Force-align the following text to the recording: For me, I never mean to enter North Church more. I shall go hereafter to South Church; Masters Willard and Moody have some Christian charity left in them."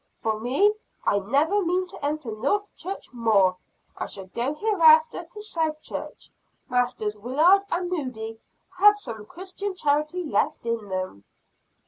For 0.23 0.39
me, 0.39 0.73
I 1.05 1.19
never 1.19 1.63
mean 1.63 1.85
to 1.89 2.03
enter 2.03 2.31
North 2.31 2.75
Church 2.75 3.13
more. 3.13 3.57
I 3.95 4.07
shall 4.07 4.25
go 4.25 4.55
hereafter 4.55 5.23
to 5.25 5.41
South 5.43 5.79
Church; 5.83 6.31
Masters 6.67 7.19
Willard 7.19 7.61
and 7.69 7.87
Moody 7.91 8.39
have 8.79 8.97
some 8.97 9.27
Christian 9.27 9.75
charity 9.75 10.23
left 10.23 10.65
in 10.65 10.89
them." 10.89 11.23